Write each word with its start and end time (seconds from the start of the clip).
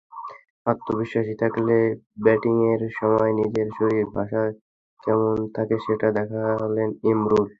আত্মবিশ্বাসী 0.65 1.33
থাকলে 1.41 1.75
ব্যাটিংয়ের 2.25 2.81
সময় 2.99 3.31
নিজের 3.39 3.67
শরীরী 3.77 4.05
ভাষা 4.15 4.41
কেমন 4.99 5.35
থাকে, 5.55 5.75
সেটা 5.85 6.07
দেখালেন 6.17 6.89
ইমরুল। 7.11 7.45